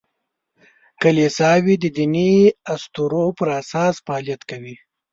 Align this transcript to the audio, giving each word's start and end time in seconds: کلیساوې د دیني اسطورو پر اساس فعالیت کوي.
کلیساوې 1.01 1.75
د 1.79 1.85
دیني 1.97 2.31
اسطورو 2.73 3.23
پر 3.37 3.47
اساس 3.61 3.95
فعالیت 4.05 4.41
کوي. 4.49 4.75